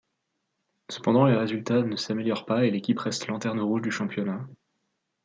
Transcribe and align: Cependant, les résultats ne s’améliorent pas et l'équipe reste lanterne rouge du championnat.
Cependant, 0.89 1.27
les 1.27 1.35
résultats 1.37 1.83
ne 1.83 1.95
s’améliorent 1.95 2.47
pas 2.47 2.65
et 2.65 2.71
l'équipe 2.71 2.97
reste 2.97 3.27
lanterne 3.27 3.59
rouge 3.61 3.83
du 3.83 3.91
championnat. 3.91 4.47